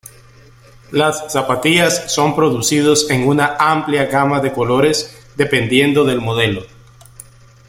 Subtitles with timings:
[0.89, 6.63] Las zapatillas son producidos en una amplia gama de colores dependiendo del modelo.